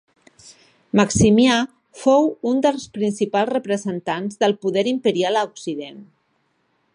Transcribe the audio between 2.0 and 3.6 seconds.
fou un dels principals